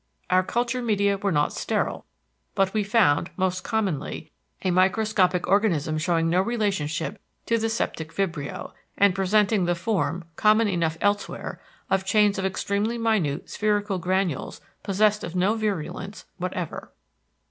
[0.31, 2.07] Our culture media were not sterile,
[2.55, 9.65] but we found—most commonly—a microscopic organism showing no relationship to the septic vibrio, and presenting
[9.65, 11.61] the form, common enough elsewhere,
[11.91, 16.91] of chains of extremely minute spherical granules possessed of no virulence whatever.